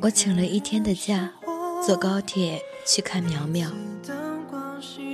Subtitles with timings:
[0.00, 1.32] 我请了一天的假，
[1.84, 3.70] 坐高铁去看苗苗。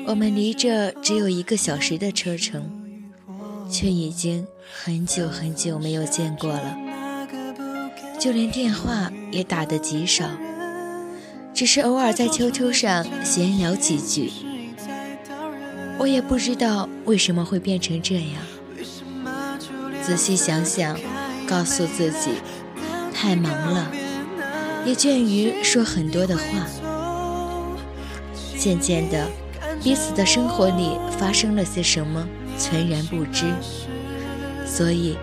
[0.07, 2.69] 我们离这只有一个小时的车程，
[3.71, 4.47] 却已经
[4.83, 6.77] 很久很久没有见过了，
[8.19, 10.25] 就连电话也打得极少，
[11.55, 14.33] 只是偶尔在 QQ 上闲聊几句。
[15.99, 18.43] 我也不知道为什么会变成这样。
[20.03, 20.99] 仔细想想，
[21.51, 22.35] 告诉自己，
[23.13, 23.91] 太忙了，
[24.87, 26.45] 也倦于说很多的话。
[28.57, 29.27] 渐渐的，
[29.83, 32.25] 彼此的生活里发生了些什么，
[32.57, 33.47] 全然不知。
[34.65, 35.19] 所以，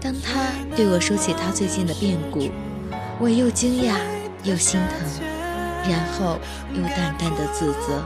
[0.00, 2.48] 当他对我说起他最近的变故，
[3.20, 3.96] 我又惊讶
[4.44, 5.06] 又心疼，
[5.90, 6.38] 然后
[6.72, 8.02] 又淡淡的自责。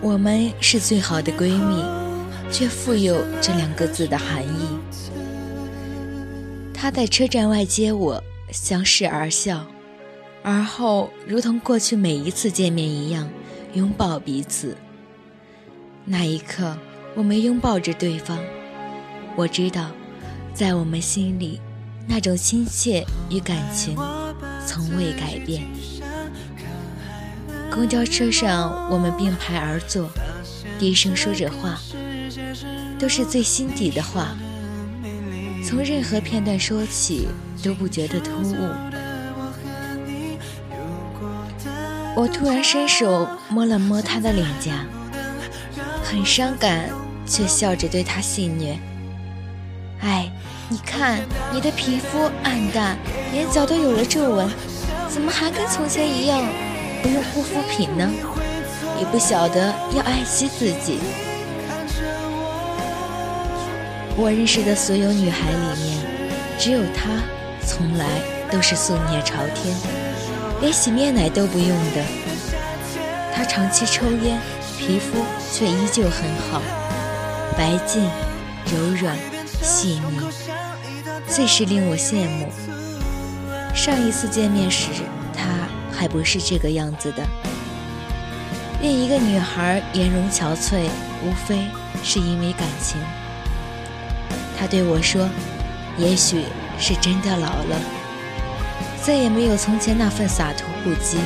[0.00, 1.84] 我们是最好的闺蜜。
[2.52, 4.79] 却富有这两个字的含义。
[6.80, 9.66] 他在车站外接我，相视而笑，
[10.42, 13.28] 而后如同过去每一次见面一样，
[13.74, 14.74] 拥抱彼此。
[16.06, 16.74] 那一刻，
[17.14, 18.38] 我们拥抱着对方。
[19.36, 19.90] 我知道，
[20.54, 21.60] 在我们心里，
[22.08, 23.94] 那种亲切与感情
[24.66, 25.62] 从未改变。
[27.70, 30.08] 公交车上，我们并排而坐，
[30.78, 31.78] 低声说着话。
[32.98, 34.34] 都是最心底的话，
[35.70, 37.28] 从任何片段说起
[37.62, 38.56] 都不觉得突兀。
[42.16, 44.84] 我突然伸手摸了摸他的脸颊，
[46.02, 46.90] 很伤感，
[47.24, 48.74] 却笑着对他戏谑
[50.02, 50.28] ：“哎，
[50.68, 51.20] 你看
[51.52, 52.98] 你的皮肤暗淡，
[53.32, 54.50] 眼角都有了皱纹，
[55.08, 56.44] 怎么还跟从前一样
[57.00, 58.10] 不用护肤品呢？
[58.98, 60.98] 也不晓得要爱惜自己。”
[64.16, 65.98] 我认识的所有女孩里面，
[66.58, 67.22] 只有她
[67.66, 68.06] 从来
[68.50, 69.74] 都是素面朝天，
[70.60, 72.04] 连洗面奶都不用的。
[73.34, 74.38] 她长期抽烟，
[74.78, 76.60] 皮肤却依旧很好，
[77.56, 78.02] 白净、
[78.66, 79.16] 柔软、
[79.62, 80.20] 细腻，
[81.26, 82.48] 最是令我羡慕。
[83.74, 84.88] 上一次见面时，
[85.32, 85.44] 她
[85.90, 87.22] 还不是这个样子的。
[88.82, 90.88] 另一个女孩颜容憔悴，
[91.24, 91.66] 无非
[92.02, 92.98] 是因为感情。
[94.60, 95.26] 他对我说
[95.96, 96.44] ：“也许
[96.78, 97.80] 是真的老了，
[99.02, 101.16] 再也没有从前那份洒脱不羁。”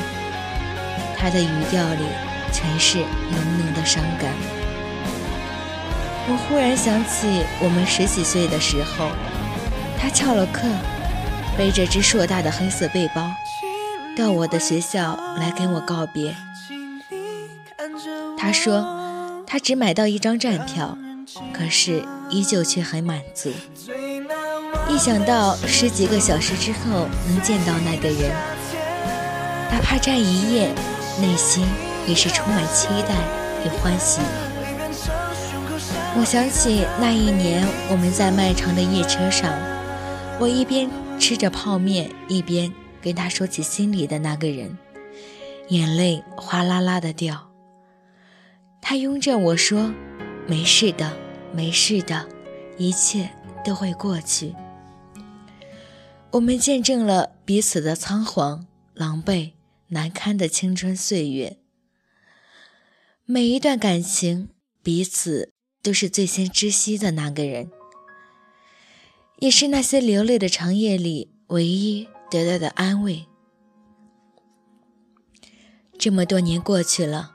[1.19, 2.05] 他的语调里
[2.53, 4.31] 全是浓浓的伤感。
[6.28, 9.09] 我忽然想起我们十几岁的时候，
[10.00, 10.69] 他翘了课，
[11.59, 13.33] 背着只硕大的黑色背包，
[14.17, 16.37] 到我的学校来跟我告别。
[18.39, 20.97] 他说，他只买到一张站票。
[21.53, 23.51] 可是依旧却很满足。
[24.89, 28.31] 一想到十几个小时之后能见到那个人，
[29.71, 30.75] 哪怕站一夜，
[31.21, 31.67] 内心
[32.07, 33.15] 也是充满期待
[33.65, 34.21] 与欢喜。
[36.17, 39.53] 我想起那一年我们在漫长的夜车上，
[40.39, 44.77] 我一边吃着泡面，一边跟他说起心里的那个人，
[45.69, 47.49] 眼泪哗啦啦的掉。
[48.81, 49.93] 他拥着我说。
[50.47, 51.16] 没事的，
[51.55, 52.28] 没事的，
[52.77, 53.31] 一切
[53.65, 54.55] 都会过去。
[56.32, 59.53] 我们见证了彼此的仓皇、狼狈、
[59.88, 61.59] 难堪的青春岁月。
[63.25, 64.50] 每一段感情，
[64.82, 67.71] 彼此都是最先知悉的那个人，
[69.38, 73.26] 也是那些流泪的长夜里唯一得到的安慰。
[75.99, 77.34] 这么多年过去了。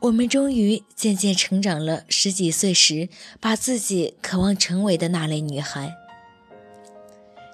[0.00, 2.04] 我们终于渐渐成长了。
[2.08, 5.94] 十几岁时，把自己渴望成为的那类女孩，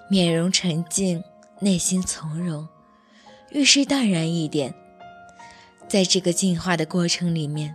[0.08, 1.24] 面容沉静，
[1.60, 2.68] 内心从容，
[3.50, 4.72] 遇事淡然一点。
[5.88, 7.74] 在这个进化的过程里面，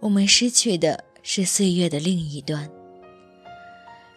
[0.00, 2.68] 我们失去的是岁月的另一端，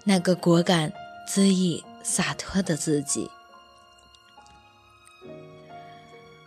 [0.04, 0.92] 那个果敢、
[1.30, 3.30] 恣意、洒脱的自己。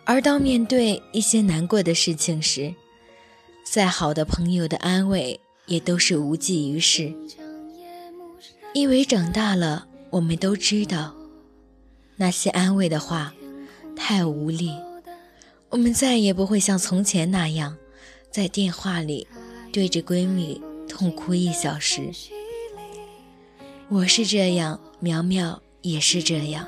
[0.04, 2.74] 而当面对一些难过的事情时，
[3.70, 7.14] 再好的朋友的安慰也都是无济于事，
[8.72, 11.14] 因为长大了，我们都知道，
[12.16, 13.34] 那些安慰的话
[13.94, 14.72] 太无力，
[15.68, 17.76] 我们再也不会像从前那样，
[18.30, 19.28] 在电话里
[19.70, 22.10] 对着闺蜜痛哭一小时。
[23.90, 26.66] 我是这样，苗苗也是这样，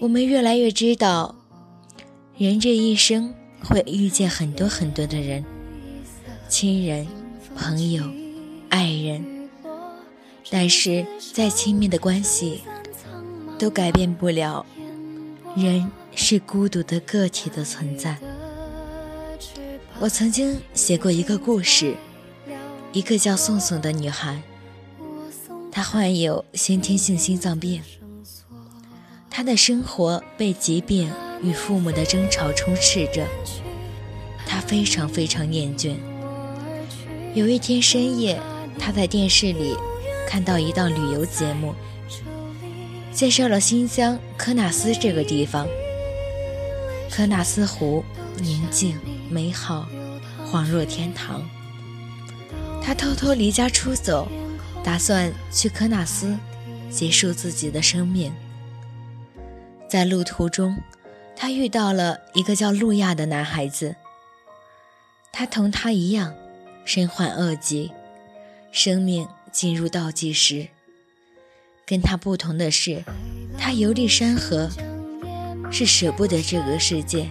[0.00, 1.36] 我们越来越知道，
[2.36, 3.32] 人这一生。
[3.64, 5.44] 会遇见很多很多的人，
[6.48, 7.06] 亲人、
[7.56, 8.04] 朋友、
[8.68, 9.48] 爱人，
[10.50, 12.60] 但是再亲密的关系，
[13.58, 14.64] 都改变不了
[15.56, 18.18] 人是孤独的个体的存在。
[20.00, 21.94] 我曾经写过一个故事，
[22.92, 24.42] 一个叫宋宋的女孩，
[25.70, 27.82] 她患有先天性心脏病，
[29.30, 31.10] 她的生活被疾病
[31.44, 33.24] 与父母的争吵充斥着，
[34.46, 35.94] 她非常非常厌倦。
[37.34, 38.40] 有一天深夜，
[38.78, 39.76] 她在电视里。
[40.26, 41.74] 看到一档旅游节目，
[43.12, 45.68] 介绍了新疆科纳斯这个地方。
[47.08, 48.02] 科纳斯湖
[48.38, 48.98] 宁静
[49.30, 49.86] 美好，
[50.50, 51.46] 恍若天堂。
[52.82, 54.26] 他偷偷离家出走，
[54.82, 56.36] 打算去科纳斯
[56.90, 58.32] 结束自己的生命。
[59.88, 60.76] 在路途中，
[61.36, 63.96] 他遇到了一个叫路亚的男孩子。
[65.32, 66.34] 他同他一样，
[66.84, 67.92] 身患恶疾，
[68.72, 69.28] 生命。
[69.54, 70.66] 进入倒计时。
[71.86, 73.04] 跟他不同的是，
[73.56, 74.68] 他游历山河，
[75.70, 77.30] 是舍不得这个世界，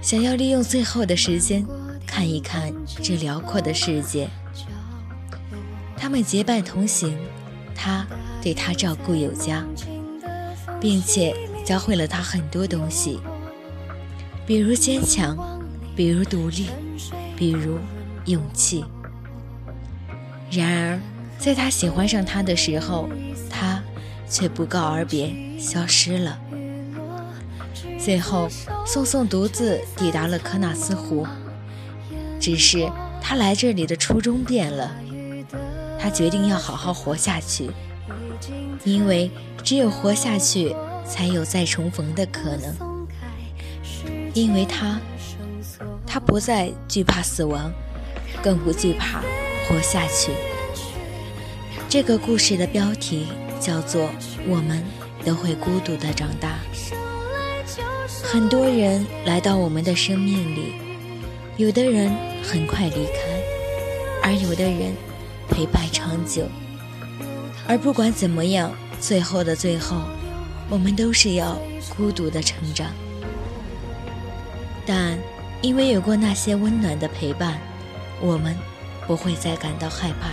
[0.00, 1.66] 想要利用最后的时间
[2.06, 2.72] 看一看
[3.02, 4.28] 这辽阔的世界。
[5.96, 7.18] 他们结伴同行，
[7.74, 8.06] 他
[8.40, 9.66] 对他照顾有加，
[10.80, 11.34] 并且
[11.66, 13.18] 教会了他很多东西，
[14.46, 15.36] 比如坚强，
[15.96, 16.68] 比如独立，
[17.36, 17.80] 比如
[18.26, 18.84] 勇气。
[20.48, 21.00] 然而，
[21.40, 23.08] 在他喜欢上他的时候，
[23.50, 23.82] 他
[24.28, 26.38] 却不告而别，消失了。
[27.98, 28.48] 最后，
[28.86, 31.26] 宋宋独自抵达了科纳斯湖。
[32.38, 32.88] 只是
[33.20, 34.94] 他来这里的初衷变了，
[35.98, 37.72] 他决定要好好活下去，
[38.84, 39.32] 因为
[39.64, 40.76] 只有活下去，
[41.08, 42.74] 才有再重逢的可能。
[44.34, 45.00] 因为他，
[46.06, 47.72] 他不再惧怕死亡，
[48.42, 49.22] 更不惧怕。
[49.68, 50.30] 活下去。
[51.88, 53.26] 这个故事的标题
[53.58, 54.04] 叫做
[54.46, 54.80] 《我们
[55.24, 56.58] 都会孤独的长大》。
[58.22, 60.74] 很多人来到我们的生命里，
[61.56, 62.14] 有的人
[62.44, 64.94] 很快离开，而有的人
[65.48, 66.44] 陪伴长久。
[67.66, 68.70] 而不管怎么样，
[69.00, 69.96] 最后的最后，
[70.68, 71.58] 我们都是要
[71.96, 72.92] 孤独的成长。
[74.86, 75.18] 但
[75.62, 77.60] 因为有过那些温暖的陪伴，
[78.20, 78.56] 我们。
[79.06, 80.30] 不会再感到害怕。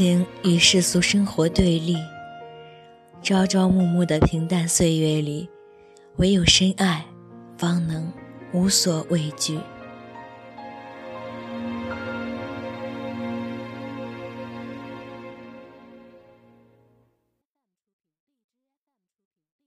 [0.00, 1.94] 情与世俗生活对立，
[3.22, 5.46] 朝朝暮暮的平淡岁月里，
[6.16, 7.04] 唯有深爱，
[7.58, 8.10] 方能
[8.54, 9.58] 无所畏惧。